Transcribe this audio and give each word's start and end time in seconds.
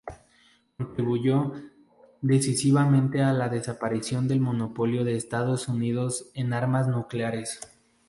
Contribuyó 0.77 1.51
decisivamente 2.23 3.21
a 3.21 3.33
la 3.33 3.49
desaparición 3.49 4.27
del 4.27 4.39
monopolio 4.39 5.03
de 5.03 5.15
Estados 5.15 5.67
Unidos 5.67 6.31
en 6.33 6.53
armas 6.53 6.87
nucleares. 6.87 7.59